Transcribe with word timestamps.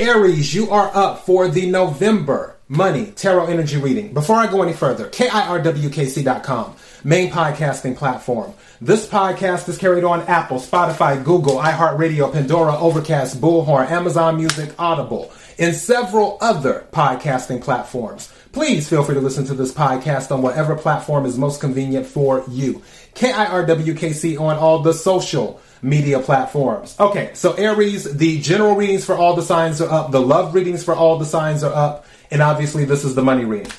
Aries, 0.00 0.54
you 0.54 0.70
are 0.70 0.92
up 0.94 1.26
for 1.26 1.48
the 1.48 1.68
November 1.68 2.54
Money 2.68 3.06
Tarot 3.06 3.46
Energy 3.46 3.78
Reading. 3.78 4.14
Before 4.14 4.36
I 4.36 4.46
go 4.48 4.62
any 4.62 4.72
further, 4.72 5.08
KIRWKC.com, 5.08 6.76
main 7.02 7.32
podcasting 7.32 7.96
platform. 7.96 8.54
This 8.80 9.08
podcast 9.08 9.68
is 9.68 9.76
carried 9.76 10.04
on 10.04 10.20
Apple, 10.22 10.58
Spotify, 10.58 11.24
Google, 11.24 11.56
iHeartRadio, 11.56 12.32
Pandora, 12.32 12.78
Overcast, 12.78 13.40
Bullhorn, 13.40 13.90
Amazon 13.90 14.36
Music, 14.36 14.72
Audible, 14.78 15.32
and 15.58 15.74
several 15.74 16.38
other 16.40 16.86
podcasting 16.92 17.60
platforms. 17.60 18.32
Please 18.52 18.88
feel 18.88 19.02
free 19.02 19.14
to 19.14 19.20
listen 19.20 19.44
to 19.46 19.54
this 19.54 19.72
podcast 19.72 20.32
on 20.32 20.42
whatever 20.42 20.74
platform 20.74 21.26
is 21.26 21.36
most 21.36 21.60
convenient 21.60 22.06
for 22.06 22.44
you. 22.48 22.82
KIRWKC 23.14 24.40
on 24.40 24.56
all 24.56 24.80
the 24.80 24.94
social 24.94 25.60
media 25.82 26.18
platforms. 26.20 26.96
Okay, 26.98 27.30
so 27.34 27.52
Aries, 27.54 28.04
the 28.16 28.40
general 28.40 28.74
readings 28.74 29.04
for 29.04 29.16
all 29.16 29.34
the 29.34 29.42
signs 29.42 29.80
are 29.80 29.90
up, 29.90 30.10
the 30.10 30.20
love 30.20 30.54
readings 30.54 30.82
for 30.82 30.94
all 30.94 31.18
the 31.18 31.24
signs 31.24 31.62
are 31.62 31.74
up, 31.74 32.06
and 32.30 32.42
obviously 32.42 32.84
this 32.84 33.04
is 33.04 33.14
the 33.14 33.22
money 33.22 33.44
reading. 33.44 33.70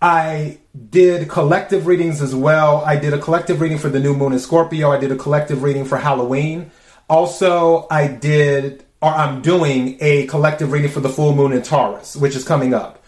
I 0.00 0.58
did 0.90 1.28
collective 1.28 1.86
readings 1.86 2.20
as 2.20 2.34
well. 2.34 2.78
I 2.84 2.96
did 2.96 3.12
a 3.12 3.18
collective 3.18 3.60
reading 3.60 3.78
for 3.78 3.88
the 3.88 4.00
new 4.00 4.14
moon 4.14 4.32
in 4.32 4.38
Scorpio. 4.38 4.90
I 4.90 4.98
did 4.98 5.12
a 5.12 5.16
collective 5.16 5.62
reading 5.62 5.84
for 5.84 5.96
Halloween. 5.96 6.70
Also, 7.08 7.86
I 7.90 8.08
did, 8.08 8.84
or 9.00 9.10
I'm 9.10 9.42
doing 9.42 9.98
a 10.00 10.26
collective 10.26 10.72
reading 10.72 10.90
for 10.90 11.00
the 11.00 11.08
full 11.08 11.34
moon 11.34 11.52
in 11.52 11.62
Taurus, 11.62 12.16
which 12.16 12.34
is 12.34 12.42
coming 12.44 12.74
up. 12.74 13.01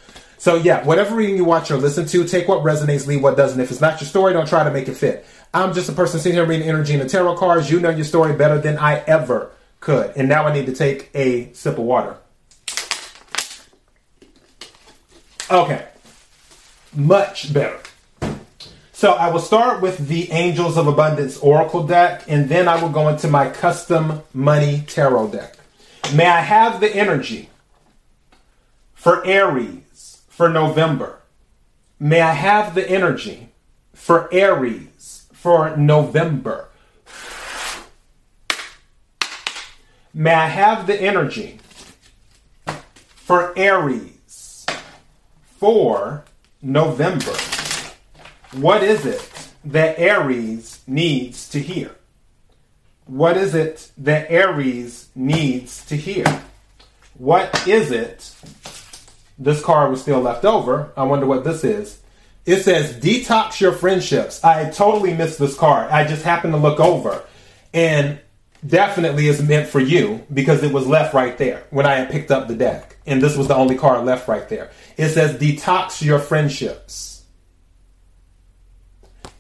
So 0.44 0.56
yeah, 0.56 0.84
whatever 0.84 1.16
reading 1.16 1.38
you 1.38 1.44
watch 1.46 1.70
or 1.70 1.78
listen 1.78 2.04
to, 2.04 2.22
take 2.28 2.48
what 2.48 2.62
resonates, 2.62 3.06
leave 3.06 3.22
what 3.22 3.34
doesn't. 3.34 3.58
If 3.58 3.70
it's 3.70 3.80
not 3.80 3.98
your 4.02 4.06
story, 4.06 4.34
don't 4.34 4.46
try 4.46 4.62
to 4.62 4.70
make 4.70 4.88
it 4.88 4.94
fit. 4.94 5.24
I'm 5.54 5.72
just 5.72 5.88
a 5.88 5.92
person 5.94 6.20
sitting 6.20 6.36
here 6.36 6.44
reading 6.44 6.68
energy 6.68 6.92
and 6.92 7.08
tarot 7.08 7.38
cards. 7.38 7.70
You 7.70 7.80
know 7.80 7.88
your 7.88 8.04
story 8.04 8.34
better 8.34 8.58
than 8.58 8.76
I 8.76 8.98
ever 9.06 9.52
could. 9.80 10.12
And 10.16 10.28
now 10.28 10.44
I 10.44 10.52
need 10.52 10.66
to 10.66 10.74
take 10.74 11.08
a 11.14 11.50
sip 11.54 11.78
of 11.78 11.84
water. 11.84 12.18
Okay. 15.50 15.86
Much 16.94 17.50
better. 17.54 17.80
So 18.92 19.12
I 19.12 19.30
will 19.30 19.40
start 19.40 19.80
with 19.80 20.08
the 20.08 20.30
Angels 20.30 20.76
of 20.76 20.86
Abundance 20.86 21.38
Oracle 21.38 21.86
deck, 21.86 22.24
and 22.28 22.50
then 22.50 22.68
I 22.68 22.82
will 22.82 22.90
go 22.90 23.08
into 23.08 23.28
my 23.28 23.48
custom 23.48 24.20
money 24.34 24.84
tarot 24.88 25.28
deck. 25.28 25.56
May 26.12 26.26
I 26.26 26.42
have 26.42 26.80
the 26.80 26.94
energy 26.94 27.48
for 28.92 29.24
Aries 29.24 29.83
for 30.36 30.48
November? 30.48 31.20
May 32.00 32.20
I 32.20 32.32
have 32.32 32.74
the 32.74 32.88
energy 32.88 33.50
for 33.92 34.28
Aries 34.32 35.26
for 35.32 35.76
November. 35.76 36.68
May 40.12 40.34
I 40.34 40.46
have 40.48 40.88
the 40.88 41.00
energy 41.00 41.60
for 42.96 43.56
Aries 43.56 44.66
for 45.44 46.24
November? 46.60 47.32
What 48.54 48.82
is 48.82 49.06
it 49.06 49.50
that 49.64 49.98
Aries 49.98 50.80
needs 50.86 51.48
to 51.50 51.60
hear? 51.60 51.94
What 53.06 53.36
is 53.36 53.54
it 53.54 53.92
that 53.98 54.30
Aries 54.30 55.10
needs 55.14 55.84
to 55.86 55.96
hear? 55.96 56.42
What 57.18 57.68
is 57.68 57.92
it? 57.92 58.34
This 59.38 59.62
card 59.62 59.90
was 59.90 60.00
still 60.00 60.20
left 60.20 60.44
over. 60.44 60.92
I 60.96 61.02
wonder 61.04 61.26
what 61.26 61.44
this 61.44 61.64
is. 61.64 62.00
It 62.46 62.62
says 62.62 62.92
detox 62.92 63.60
your 63.60 63.72
friendships. 63.72 64.44
I 64.44 64.70
totally 64.70 65.14
missed 65.14 65.38
this 65.38 65.56
card. 65.56 65.90
I 65.90 66.06
just 66.06 66.22
happened 66.22 66.52
to 66.52 66.58
look 66.58 66.78
over 66.78 67.24
and 67.72 68.20
definitely 68.66 69.28
is 69.28 69.42
meant 69.42 69.68
for 69.68 69.80
you 69.80 70.24
because 70.32 70.62
it 70.62 70.72
was 70.72 70.86
left 70.86 71.14
right 71.14 71.36
there 71.38 71.64
when 71.70 71.86
I 71.86 71.96
had 71.96 72.10
picked 72.10 72.30
up 72.30 72.48
the 72.48 72.54
deck. 72.54 72.96
And 73.06 73.22
this 73.22 73.36
was 73.36 73.48
the 73.48 73.56
only 73.56 73.76
card 73.76 74.04
left 74.04 74.28
right 74.28 74.48
there. 74.48 74.70
It 74.96 75.08
says 75.10 75.38
detox 75.38 76.02
your 76.02 76.18
friendships. 76.18 77.24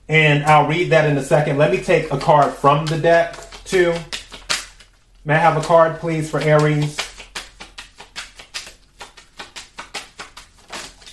And 0.08 0.44
I'll 0.44 0.68
read 0.68 0.90
that 0.90 1.08
in 1.08 1.16
a 1.16 1.22
second. 1.22 1.56
Let 1.56 1.70
me 1.70 1.80
take 1.80 2.10
a 2.10 2.18
card 2.18 2.52
from 2.52 2.86
the 2.86 2.98
deck 2.98 3.36
too. 3.64 3.94
May 5.24 5.34
I 5.34 5.38
have 5.38 5.56
a 5.56 5.66
card, 5.66 6.00
please, 6.00 6.30
for 6.30 6.40
Aries? 6.40 6.98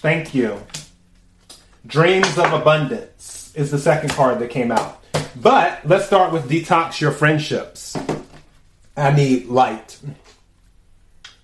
Thank 0.02 0.34
you. 0.34 0.58
Dreams 1.86 2.36
of 2.40 2.52
Abundance 2.54 3.54
is 3.54 3.70
the 3.70 3.78
second 3.78 4.10
card 4.10 4.40
that 4.40 4.50
came 4.50 4.72
out. 4.72 5.04
But 5.40 5.82
let's 5.86 6.08
start 6.08 6.34
with 6.34 6.50
Detox 6.50 7.00
Your 7.00 7.12
Friendships. 7.12 7.96
I 8.98 9.12
need 9.12 9.46
light. 9.46 10.00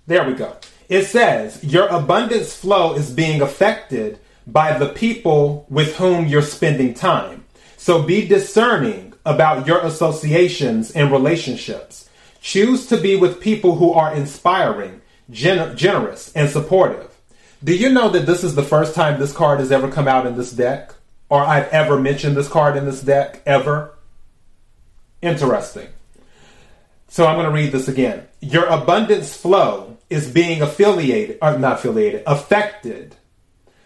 There 0.07 0.27
we 0.27 0.33
go. 0.33 0.57
It 0.89 1.05
says, 1.05 1.63
Your 1.63 1.87
abundance 1.89 2.55
flow 2.55 2.95
is 2.95 3.11
being 3.11 3.43
affected 3.43 4.17
by 4.47 4.75
the 4.75 4.89
people 4.89 5.67
with 5.69 5.97
whom 5.97 6.25
you're 6.25 6.41
spending 6.41 6.95
time. 6.95 7.45
So 7.77 8.01
be 8.01 8.27
discerning 8.27 9.13
about 9.23 9.67
your 9.67 9.85
associations 9.85 10.89
and 10.89 11.11
relationships. 11.11 12.09
Choose 12.41 12.87
to 12.87 12.97
be 12.97 13.17
with 13.17 13.39
people 13.39 13.75
who 13.75 13.93
are 13.93 14.15
inspiring, 14.15 15.01
gen- 15.29 15.77
generous, 15.77 16.31
and 16.33 16.49
supportive. 16.49 17.06
Do 17.63 17.75
you 17.75 17.89
know 17.89 18.09
that 18.09 18.25
this 18.25 18.43
is 18.43 18.55
the 18.55 18.63
first 18.63 18.93
time 18.93 19.19
this 19.19 19.33
card 19.33 19.59
has 19.59 19.71
ever 19.71 19.89
come 19.89 20.07
out 20.07 20.27
in 20.27 20.37
this 20.37 20.51
deck? 20.51 20.93
Or 21.29 21.41
I've 21.41 21.67
ever 21.69 21.99
mentioned 21.99 22.37
this 22.37 22.47
card 22.47 22.77
in 22.77 22.85
this 22.85 23.01
deck 23.01 23.41
ever? 23.45 23.95
Interesting. 25.21 25.87
So 27.07 27.25
I'm 27.25 27.35
going 27.35 27.47
to 27.47 27.51
read 27.51 27.71
this 27.71 27.87
again. 27.87 28.27
Your 28.41 28.65
abundance 28.67 29.35
flow 29.35 29.97
is 30.09 30.29
being 30.29 30.61
affiliated, 30.61 31.39
or 31.41 31.57
not 31.57 31.79
affiliated, 31.79 32.23
affected 32.27 33.15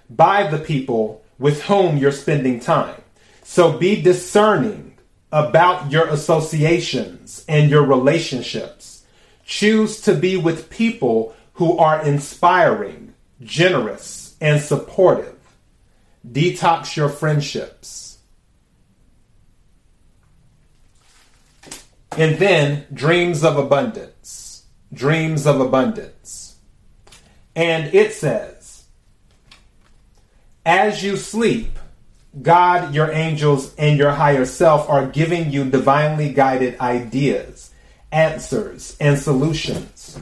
by 0.09 0.48
the 0.48 0.58
people 0.58 1.24
with 1.40 1.64
whom 1.64 1.98
you're 1.98 2.12
spending 2.12 2.59
time. 2.59 3.02
So 3.44 3.78
be 3.78 4.02
discerning 4.02 4.98
about 5.32 5.92
your 5.92 6.08
associations 6.08 7.46
and 7.48 7.70
your 7.70 7.84
relationships. 7.84 9.06
Choose 9.46 10.02
to 10.02 10.14
be 10.14 10.36
with 10.36 10.70
people 10.70 11.34
who 11.53 11.78
are 11.78 12.06
inspiring, 12.06 13.14
generous, 13.41 14.35
and 14.40 14.62
supportive. 14.62 15.35
Detox 16.28 16.96
your 16.96 17.09
friendships. 17.09 18.19
And 22.18 22.38
then 22.38 22.85
dreams 22.94 23.44
of 23.44 23.57
abundance. 23.57 24.66
Dreams 24.94 25.47
of 25.47 25.62
abundance. 25.62 26.57
And 27.56 27.94
it 27.94 28.13
says, 28.13 28.84
as 30.66 31.03
you 31.03 31.18
sleep, 31.18 31.78
God, 32.41 32.94
your 32.94 33.12
angels, 33.12 33.75
and 33.75 33.97
your 33.97 34.12
higher 34.12 34.46
self 34.46 34.90
are 34.90 35.08
giving 35.08 35.52
you 35.52 35.69
divinely 35.69 36.31
guided 36.31 36.79
ideas, 36.79 37.72
answers, 38.12 38.96
and 39.00 39.18
solutions. 39.19 40.18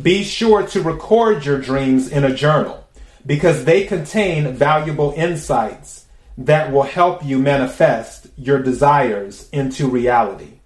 Be 0.00 0.24
sure 0.24 0.66
to 0.68 0.82
record 0.82 1.44
your 1.44 1.60
dreams 1.60 2.08
in 2.08 2.24
a 2.24 2.34
journal 2.34 2.86
because 3.26 3.64
they 3.64 3.84
contain 3.84 4.54
valuable 4.54 5.12
insights 5.16 6.06
that 6.38 6.72
will 6.72 6.82
help 6.82 7.24
you 7.24 7.38
manifest 7.38 8.26
your 8.36 8.62
desires 8.62 9.48
into 9.50 9.86
reality. 9.88 10.60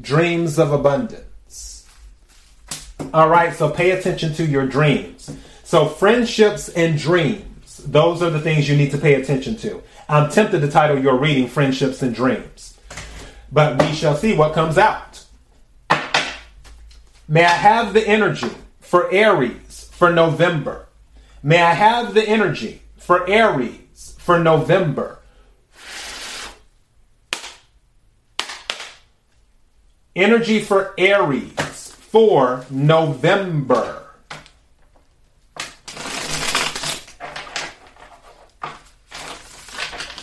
Dreams 0.00 0.58
of 0.58 0.72
abundance. 0.72 1.86
All 3.12 3.28
right, 3.28 3.54
so 3.54 3.70
pay 3.70 3.90
attention 3.90 4.32
to 4.34 4.46
your 4.46 4.66
dreams. 4.66 5.36
So, 5.64 5.86
friendships 5.86 6.68
and 6.70 6.98
dreams, 6.98 7.82
those 7.86 8.22
are 8.22 8.30
the 8.30 8.40
things 8.40 8.68
you 8.68 8.76
need 8.76 8.92
to 8.92 8.98
pay 8.98 9.14
attention 9.14 9.56
to. 9.58 9.82
I'm 10.08 10.30
tempted 10.30 10.60
to 10.60 10.70
title 10.70 10.98
your 10.98 11.18
reading 11.18 11.48
Friendships 11.48 12.00
and 12.02 12.14
Dreams, 12.14 12.78
but 13.52 13.82
we 13.82 13.92
shall 13.92 14.16
see 14.16 14.34
what 14.34 14.54
comes 14.54 14.78
out. 14.78 15.25
May 17.28 17.44
I 17.44 17.48
have 17.48 17.92
the 17.92 18.06
energy 18.06 18.52
for 18.78 19.10
Aries 19.10 19.90
for 19.92 20.12
November. 20.12 20.86
May 21.42 21.60
I 21.60 21.74
have 21.74 22.14
the 22.14 22.22
energy 22.22 22.82
for 22.96 23.28
Aries 23.28 24.14
for 24.18 24.38
November. 24.38 25.18
Energy 30.14 30.60
for 30.60 30.94
Aries 30.96 31.90
for 31.90 32.64
November. 32.70 34.04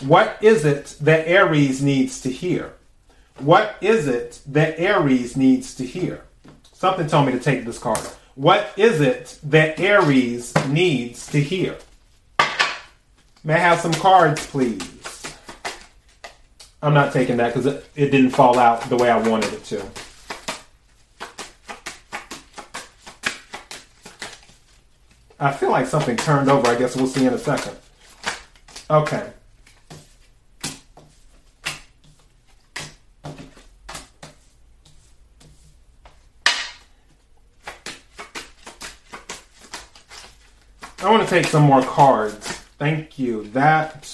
What 0.00 0.38
is 0.40 0.64
it 0.64 0.96
that 1.02 1.28
Aries 1.28 1.82
needs 1.82 2.22
to 2.22 2.30
hear? 2.30 2.72
What 3.38 3.76
is 3.82 4.08
it 4.08 4.40
that 4.46 4.78
Aries 4.78 5.36
needs 5.36 5.74
to 5.74 5.84
hear? 5.84 6.24
Something 6.84 7.06
told 7.06 7.24
me 7.24 7.32
to 7.32 7.40
take 7.40 7.64
this 7.64 7.78
card. 7.78 7.98
What 8.34 8.70
is 8.76 9.00
it 9.00 9.38
that 9.44 9.80
Aries 9.80 10.54
needs 10.68 11.26
to 11.28 11.40
hear? 11.40 11.78
May 13.42 13.54
I 13.54 13.56
have 13.56 13.80
some 13.80 13.94
cards, 13.94 14.46
please? 14.48 15.34
I'm 16.82 16.92
not 16.92 17.14
taking 17.14 17.38
that 17.38 17.54
because 17.54 17.64
it, 17.64 17.86
it 17.96 18.10
didn't 18.10 18.32
fall 18.32 18.58
out 18.58 18.82
the 18.90 18.98
way 18.98 19.08
I 19.08 19.16
wanted 19.16 19.54
it 19.54 19.64
to. 19.64 19.82
I 25.40 25.52
feel 25.54 25.70
like 25.70 25.86
something 25.86 26.18
turned 26.18 26.50
over. 26.50 26.68
I 26.68 26.74
guess 26.74 26.96
we'll 26.96 27.06
see 27.06 27.24
in 27.24 27.32
a 27.32 27.38
second. 27.38 27.78
Okay. 28.90 29.32
I 41.04 41.10
want 41.10 41.22
to 41.22 41.28
take 41.28 41.44
some 41.44 41.64
more 41.64 41.82
cards. 41.82 42.46
Thank 42.78 43.18
you. 43.18 43.44
That. 43.50 44.06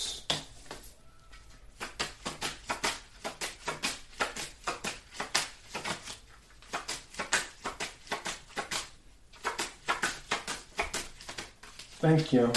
Thank 12.01 12.33
you. 12.33 12.53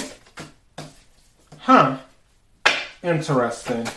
Huh. 1.60 2.00
Interesting. 3.04 3.88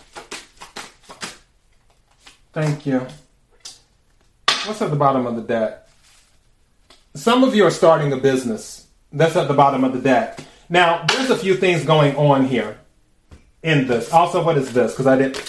Thank 2.52 2.84
you. 2.84 3.06
What's 4.66 4.82
at 4.82 4.90
the 4.90 4.96
bottom 4.96 5.26
of 5.26 5.36
the 5.36 5.42
deck? 5.42 5.88
Some 7.14 7.42
of 7.42 7.54
you 7.54 7.64
are 7.64 7.70
starting 7.70 8.12
a 8.12 8.18
business 8.18 8.85
that's 9.12 9.36
at 9.36 9.48
the 9.48 9.54
bottom 9.54 9.84
of 9.84 9.92
the 9.92 10.00
deck. 10.00 10.40
Now, 10.68 11.04
there's 11.08 11.30
a 11.30 11.36
few 11.36 11.56
things 11.56 11.84
going 11.84 12.16
on 12.16 12.46
here 12.46 12.78
in 13.62 13.86
this. 13.86 14.12
Also, 14.12 14.42
what 14.42 14.56
is 14.58 14.72
this? 14.72 14.92
Because 14.92 15.06
I 15.06 15.16
did 15.16 15.40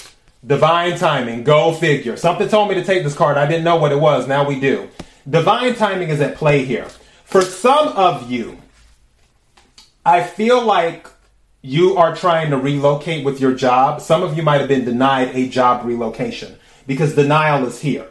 divine 0.45 0.97
timing. 0.97 1.43
Go 1.43 1.73
figure. 1.73 2.17
Something 2.17 2.47
told 2.47 2.69
me 2.69 2.75
to 2.75 2.83
take 2.83 3.03
this 3.03 3.15
card. 3.15 3.37
I 3.37 3.47
didn't 3.47 3.63
know 3.63 3.77
what 3.77 3.91
it 3.91 3.99
was. 3.99 4.27
Now 4.27 4.47
we 4.47 4.59
do. 4.59 4.89
Divine 5.29 5.75
timing 5.75 6.09
is 6.09 6.21
at 6.21 6.35
play 6.35 6.63
here. 6.63 6.87
For 7.25 7.41
some 7.41 7.89
of 7.89 8.31
you, 8.31 8.59
I 10.05 10.23
feel 10.23 10.63
like 10.63 11.07
you 11.61 11.97
are 11.97 12.15
trying 12.15 12.51
to 12.51 12.57
relocate 12.57 13.25
with 13.25 13.41
your 13.41 13.53
job. 13.53 13.99
Some 13.99 14.23
of 14.23 14.37
you 14.37 14.43
might 14.43 14.61
have 14.61 14.69
been 14.69 14.85
denied 14.85 15.35
a 15.35 15.49
job 15.49 15.85
relocation 15.85 16.57
because 16.85 17.15
denial 17.15 17.65
is 17.67 17.81
here. 17.81 18.07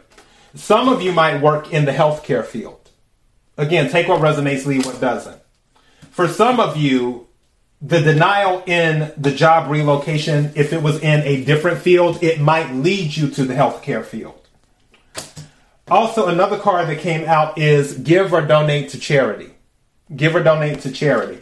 Some 0.53 0.89
of 0.89 1.01
you 1.01 1.11
might 1.11 1.41
work 1.41 1.73
in 1.73 1.85
the 1.85 1.91
healthcare 1.91 2.45
field. 2.45 2.86
Again, 3.57 3.89
take 3.89 4.07
what 4.07 4.21
resonates, 4.21 4.65
leave 4.65 4.85
what 4.85 5.01
doesn't. 5.01 5.41
For 6.11 6.27
some 6.27 6.59
of 6.59 6.77
you, 6.77 7.27
the 7.81 8.01
denial 8.01 8.63
in 8.65 9.11
the 9.17 9.31
job 9.31 9.69
relocation, 9.69 10.51
if 10.55 10.73
it 10.73 10.81
was 10.81 10.99
in 10.99 11.21
a 11.21 11.43
different 11.43 11.79
field, 11.79 12.23
it 12.23 12.39
might 12.39 12.71
lead 12.73 13.15
you 13.15 13.29
to 13.31 13.45
the 13.45 13.53
healthcare 13.53 14.05
field. 14.05 14.47
Also, 15.89 16.27
another 16.27 16.57
card 16.57 16.87
that 16.89 16.99
came 16.99 17.25
out 17.25 17.57
is 17.57 17.93
give 17.93 18.33
or 18.33 18.41
donate 18.41 18.89
to 18.89 18.99
charity. 18.99 19.51
Give 20.15 20.35
or 20.35 20.43
donate 20.43 20.81
to 20.81 20.91
charity. 20.91 21.41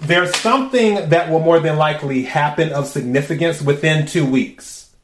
There's 0.00 0.34
something 0.36 1.10
that 1.10 1.30
will 1.30 1.40
more 1.40 1.60
than 1.60 1.76
likely 1.76 2.22
happen 2.22 2.72
of 2.72 2.86
significance 2.86 3.60
within 3.60 4.06
two 4.06 4.24
weeks. 4.24 4.94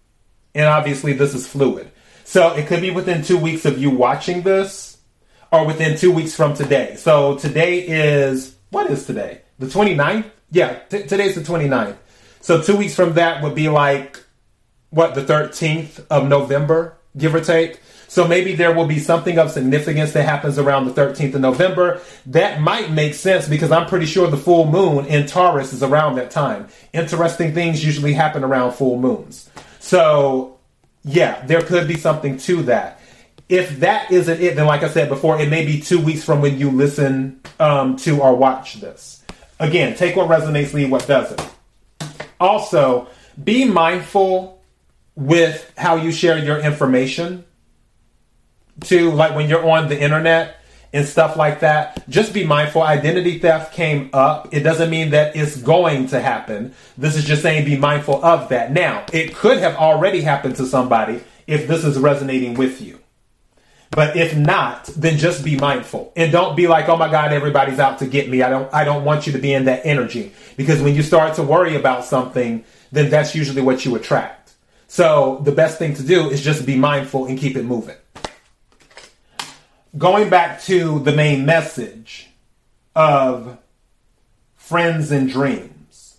And 0.55 0.65
obviously, 0.65 1.13
this 1.13 1.35
is 1.35 1.47
fluid. 1.47 1.91
So 2.25 2.55
it 2.55 2.67
could 2.67 2.81
be 2.81 2.91
within 2.91 3.23
two 3.23 3.37
weeks 3.37 3.67
of 3.67 3.79
you 3.79 3.91
watching 3.91 4.43
this 4.43 4.96
or 5.53 5.67
within 5.67 5.97
two 5.97 6.13
weeks 6.13 6.35
from 6.35 6.55
today. 6.55 6.97
So 6.97 7.37
today 7.37 7.81
is, 7.81 8.57
what 8.71 8.91
is 8.91 9.07
today? 9.07 9.43
The 9.59 9.67
29th? 9.67 10.31
Yeah, 10.51 10.79
t- 10.89 11.05
today's 11.05 11.35
the 11.35 11.41
29th. 11.41 11.97
So 12.41 12.63
two 12.63 12.77
weeks 12.77 12.95
from 12.95 13.15
that 13.15 13.43
would 13.43 13.55
be 13.55 13.69
like, 13.69 14.23
what, 14.91 15.15
the 15.15 15.23
13th 15.23 16.07
of 16.11 16.29
November, 16.29 16.97
give 17.17 17.35
or 17.35 17.41
take? 17.41 17.81
So 18.09 18.27
maybe 18.27 18.55
there 18.55 18.73
will 18.73 18.87
be 18.87 19.01
something 19.01 19.39
of 19.39 19.51
significance 19.51 20.13
that 20.13 20.23
happens 20.23 20.59
around 20.59 20.87
the 20.87 20.93
13th 20.93 21.35
of 21.35 21.41
November. 21.41 22.01
That 22.27 22.61
might 22.61 22.91
make 22.91 23.15
sense 23.15 23.49
because 23.49 23.73
I'm 23.73 23.87
pretty 23.89 24.07
sure 24.07 24.29
the 24.31 24.37
full 24.37 24.67
moon 24.71 25.07
in 25.07 25.27
Taurus 25.27 25.73
is 25.73 25.83
around 25.83 26.15
that 26.17 26.31
time. 26.31 26.69
Interesting 26.93 27.53
things 27.53 27.85
usually 27.85 28.13
happen 28.13 28.45
around 28.45 28.73
full 28.73 28.99
moons. 28.99 29.51
So, 29.81 30.59
yeah, 31.05 31.45
there 31.47 31.63
could 31.63 31.89
be 31.89 31.97
something 31.97 32.39
to 32.39 32.63
that 32.65 33.01
if 33.49 33.81
that 33.81 34.11
isn't 34.11 34.41
it, 34.41 34.57
then 34.57 34.67
like 34.67 34.83
I 34.83 34.89
said 34.89 35.09
before, 35.09 35.41
it 35.41 35.49
may 35.49 35.65
be 35.65 35.81
two 35.81 36.01
weeks 36.01 36.25
from 36.25 36.41
when 36.41 36.59
you 36.59 36.71
listen 36.71 37.41
um, 37.61 37.97
to 37.99 38.21
or 38.21 38.35
watch 38.35 38.81
this. 38.81 39.25
Again, 39.59 39.97
take 39.97 40.17
what 40.17 40.29
resonates, 40.29 40.73
leave 40.73 40.91
what 40.91 41.07
doesn't. 41.07 41.41
Also, 42.41 43.09
be 43.43 43.65
mindful 43.65 44.61
with 45.15 45.73
how 45.77 45.97
you 45.97 46.13
share 46.13 46.39
your 46.39 46.59
information. 46.59 47.45
To 48.85 49.11
like 49.13 49.35
when 49.35 49.49
you're 49.49 49.67
on 49.67 49.89
the 49.89 49.99
internet 49.99 50.61
and 50.93 51.07
stuff 51.07 51.37
like 51.37 51.61
that, 51.61 52.07
just 52.11 52.35
be 52.35 52.45
mindful. 52.45 52.83
Identity 52.83 53.39
theft 53.39 53.73
came 53.73 54.11
up. 54.13 54.53
It 54.53 54.61
doesn't 54.61 54.91
mean 54.91 55.11
that 55.11 55.35
it's 55.35 55.57
going 55.57 56.09
to 56.09 56.21
happen. 56.21 56.75
This 56.99 57.17
is 57.17 57.25
just 57.25 57.41
saying 57.41 57.65
be 57.65 57.79
mindful 57.79 58.23
of 58.23 58.51
that. 58.51 58.73
Now, 58.73 59.07
it 59.15 59.35
could 59.35 59.59
have 59.59 59.77
already 59.77 60.21
happened 60.21 60.57
to 60.57 60.67
somebody 60.67 61.23
if 61.47 61.67
this 61.67 61.85
is 61.85 61.99
resonating 61.99 62.53
with 62.53 62.83
you. 62.83 62.99
But 63.91 64.17
if 64.17 64.37
not, 64.37 64.87
then 64.97 65.17
just 65.17 65.45
be 65.45 65.57
mindful 65.57 66.13
and 66.17 66.33
don't 66.33 66.57
be 66.57 66.67
like, 66.67 66.89
"Oh 66.89 66.97
my 66.97 67.11
God, 67.11 67.33
everybody's 67.33 67.79
out 67.79 67.99
to 68.01 68.07
get 68.07 68.29
me." 68.29 68.43
I 68.43 68.51
don't. 68.51 68.73
I 68.75 68.85
don't 68.85 69.05
want 69.05 69.27
you 69.27 69.33
to 69.33 69.39
be 69.39 69.53
in 69.53 69.65
that 69.67 69.87
energy 69.87 70.33
because 70.57 70.83
when 70.83 70.95
you 70.95 71.03
start 71.03 71.35
to 71.37 71.43
worry 71.43 71.77
about 71.77 72.05
something, 72.05 72.65
then 72.93 73.11
that's 73.11 73.35
usually 73.35 73.63
what 73.63 73.85
you 73.85 73.95
attract. 73.95 74.55
So 74.89 75.41
the 75.45 75.53
best 75.53 75.79
thing 75.79 75.95
to 75.95 76.03
do 76.03 76.31
is 76.31 76.43
just 76.43 76.67
be 76.67 76.77
mindful 76.77 77.27
and 77.27 77.39
keep 77.39 77.57
it 77.57 77.65
moving. 77.65 77.97
Going 79.97 80.29
back 80.29 80.61
to 80.63 80.99
the 81.01 81.13
main 81.13 81.47
message 81.47 82.29
of 82.95 83.59
friends 84.55 85.11
and 85.11 85.29
dreams. 85.29 86.19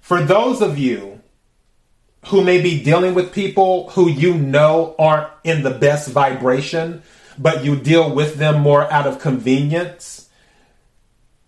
For 0.00 0.22
those 0.22 0.60
of 0.60 0.76
you 0.76 1.21
who 2.32 2.42
may 2.42 2.62
be 2.62 2.82
dealing 2.82 3.12
with 3.12 3.30
people 3.30 3.90
who 3.90 4.08
you 4.08 4.32
know 4.32 4.94
aren't 4.98 5.28
in 5.44 5.62
the 5.62 5.70
best 5.70 6.08
vibration, 6.08 7.02
but 7.36 7.62
you 7.62 7.76
deal 7.76 8.10
with 8.14 8.36
them 8.36 8.58
more 8.58 8.90
out 8.90 9.06
of 9.06 9.18
convenience, 9.18 10.30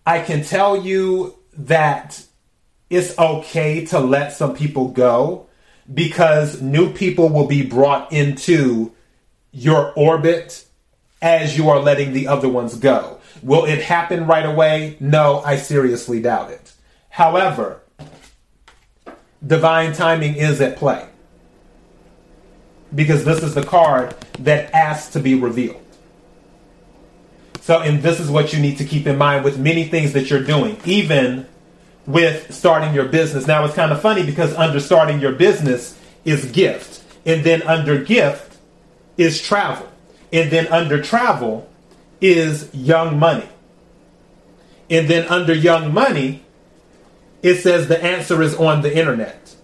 I 0.05 0.19
can 0.19 0.43
tell 0.43 0.77
you 0.77 1.39
that 1.57 2.23
it's 2.87 3.17
okay 3.17 3.83
to 3.87 3.99
let 3.99 4.33
some 4.33 4.55
people 4.55 4.89
go 4.89 5.47
because 5.91 6.61
new 6.61 6.93
people 6.93 7.29
will 7.29 7.47
be 7.47 7.65
brought 7.65 8.13
into 8.13 8.93
your 9.51 9.91
orbit 9.95 10.65
as 11.19 11.57
you 11.57 11.67
are 11.67 11.79
letting 11.79 12.13
the 12.13 12.27
other 12.27 12.47
ones 12.47 12.75
go. 12.75 13.19
Will 13.41 13.65
it 13.65 13.81
happen 13.81 14.27
right 14.27 14.45
away? 14.45 14.97
No, 14.99 15.41
I 15.43 15.55
seriously 15.57 16.21
doubt 16.21 16.51
it. 16.51 16.73
However, 17.09 17.81
divine 19.45 19.93
timing 19.93 20.35
is 20.35 20.61
at 20.61 20.77
play. 20.77 21.07
Because 22.93 23.25
this 23.25 23.43
is 23.43 23.55
the 23.55 23.63
card 23.63 24.15
that 24.39 24.73
asks 24.73 25.13
to 25.13 25.19
be 25.19 25.35
revealed. 25.35 25.81
So, 27.61 27.81
and 27.81 28.01
this 28.01 28.19
is 28.19 28.29
what 28.29 28.53
you 28.53 28.59
need 28.59 28.77
to 28.77 28.85
keep 28.85 29.07
in 29.07 29.17
mind 29.17 29.43
with 29.43 29.57
many 29.57 29.85
things 29.85 30.13
that 30.13 30.29
you're 30.29 30.43
doing, 30.43 30.77
even 30.85 31.47
with 32.05 32.53
starting 32.53 32.93
your 32.93 33.05
business. 33.05 33.47
Now, 33.47 33.65
it's 33.65 33.73
kind 33.73 33.91
of 33.91 33.99
funny 34.01 34.23
because 34.23 34.53
under 34.53 34.79
starting 34.79 35.19
your 35.19 35.31
business 35.31 35.99
is 36.23 36.45
gift, 36.51 37.03
and 37.25 37.43
then 37.43 37.63
under 37.63 38.03
gift 38.03 38.57
is 39.17 39.41
travel, 39.41 39.91
and 40.31 40.51
then 40.51 40.67
under 40.67 41.01
travel 41.01 41.67
is 42.21 42.69
young 42.73 43.17
money. 43.17 43.49
And 44.89 45.07
then 45.07 45.27
under 45.27 45.53
young 45.53 45.91
money 45.91 46.44
it 47.45 47.61
says 47.61 47.87
the 47.87 48.03
answer 48.03 48.41
is 48.41 48.55
on 48.55 48.81
the 48.81 48.97
internet. 48.97 49.55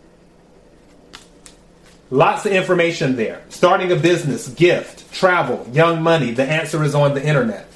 Lots 2.11 2.45
of 2.45 2.51
information 2.51 3.15
there. 3.15 3.41
Starting 3.49 3.91
a 3.91 3.95
business, 3.95 4.49
gift, 4.49 5.11
travel, 5.11 5.67
young 5.73 6.03
money. 6.03 6.29
The 6.29 6.43
answer 6.43 6.83
is 6.83 6.93
on 6.93 7.15
the 7.15 7.25
internet. 7.25 7.67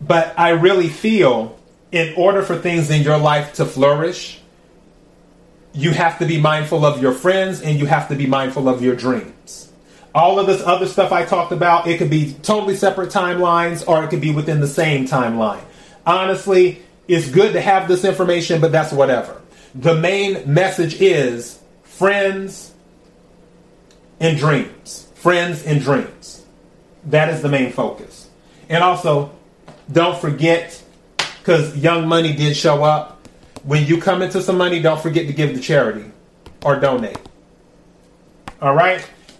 But 0.00 0.36
I 0.36 0.50
really 0.50 0.88
feel 0.88 1.56
in 1.92 2.14
order 2.16 2.42
for 2.42 2.58
things 2.58 2.90
in 2.90 3.02
your 3.02 3.18
life 3.18 3.52
to 3.54 3.64
flourish, 3.64 4.40
you 5.72 5.92
have 5.92 6.18
to 6.18 6.26
be 6.26 6.40
mindful 6.40 6.84
of 6.84 7.00
your 7.00 7.12
friends 7.12 7.62
and 7.62 7.78
you 7.78 7.86
have 7.86 8.08
to 8.08 8.16
be 8.16 8.26
mindful 8.26 8.68
of 8.68 8.82
your 8.82 8.96
dreams. 8.96 9.70
All 10.16 10.40
of 10.40 10.48
this 10.48 10.60
other 10.62 10.88
stuff 10.88 11.12
I 11.12 11.24
talked 11.24 11.52
about, 11.52 11.86
it 11.86 11.98
could 11.98 12.10
be 12.10 12.32
totally 12.42 12.74
separate 12.74 13.10
timelines 13.10 13.86
or 13.86 14.02
it 14.02 14.08
could 14.08 14.20
be 14.20 14.32
within 14.32 14.58
the 14.58 14.66
same 14.66 15.06
timeline 15.06 15.62
honestly, 16.06 16.82
it's 17.08 17.28
good 17.30 17.52
to 17.54 17.60
have 17.60 17.88
this 17.88 18.04
information, 18.04 18.60
but 18.60 18.72
that's 18.72 18.92
whatever. 18.92 19.40
The 19.74 19.94
main 19.94 20.52
message 20.52 21.00
is 21.00 21.58
friends 21.82 22.72
and 24.20 24.38
dreams. 24.38 25.08
Friends 25.14 25.64
and 25.64 25.80
dreams. 25.80 26.44
That 27.06 27.30
is 27.30 27.42
the 27.42 27.48
main 27.48 27.72
focus. 27.72 28.28
And 28.68 28.82
also, 28.82 29.32
don't 29.90 30.18
forget, 30.18 30.82
because 31.38 31.76
Young 31.76 32.06
Money 32.08 32.34
did 32.34 32.56
show 32.56 32.84
up, 32.84 33.28
when 33.64 33.86
you 33.86 34.00
come 34.00 34.22
into 34.22 34.42
some 34.42 34.58
money, 34.58 34.80
don't 34.80 35.00
forget 35.00 35.26
to 35.26 35.32
give 35.32 35.54
to 35.54 35.60
charity 35.60 36.10
or 36.64 36.78
donate. 36.78 37.18
All 38.60 38.74
right? 38.74 39.06